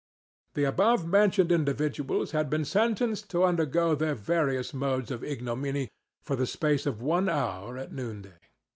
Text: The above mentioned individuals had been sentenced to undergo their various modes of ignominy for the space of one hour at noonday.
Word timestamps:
The 0.55 0.63
above 0.63 1.05
mentioned 1.05 1.51
individuals 1.51 2.31
had 2.31 2.49
been 2.49 2.65
sentenced 2.65 3.29
to 3.29 3.43
undergo 3.43 3.93
their 3.93 4.15
various 4.15 4.73
modes 4.73 5.11
of 5.11 5.23
ignominy 5.23 5.89
for 6.23 6.35
the 6.35 6.47
space 6.47 6.87
of 6.87 7.03
one 7.03 7.29
hour 7.29 7.77
at 7.77 7.91
noonday. 7.93 8.39